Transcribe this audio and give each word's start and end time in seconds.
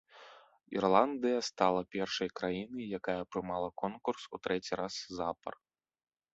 Ірландыя 0.77 1.39
стала 1.49 1.81
першай 1.97 2.29
краінай, 2.41 2.85
якая 3.01 3.17
прымала 3.35 3.69
конкурс 3.85 4.21
у 4.37 4.43
трэці 4.49 4.73
раз 4.83 4.95
запар. 5.21 5.53